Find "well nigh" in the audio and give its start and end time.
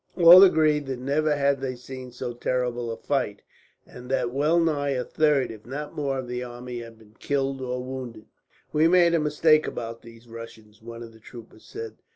4.33-4.89